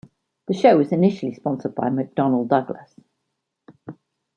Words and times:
The 0.47 0.55
show 0.55 0.77
was 0.79 0.91
initially 0.91 1.35
sponsored 1.35 1.75
by 1.75 1.89
McDonnell-Douglas. 1.89 2.99